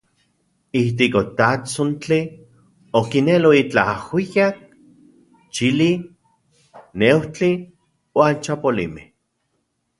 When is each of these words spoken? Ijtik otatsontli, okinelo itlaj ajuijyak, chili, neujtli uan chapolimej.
Ijtik 0.79 1.17
otatsontli, 1.19 2.17
okinelo 3.01 3.51
itlaj 3.59 3.85
ajuijyak, 3.93 4.57
chili, 5.53 5.91
neujtli 7.03 7.53
uan 8.21 8.43
chapolimej. 8.45 9.09